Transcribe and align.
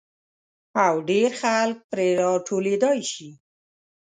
او 0.85 0.95
ډېر 1.09 1.31
خلک 1.41 1.77
پرې 1.89 2.07
را 2.19 2.31
ټولېدای 2.47 2.99
شي. 3.11 3.29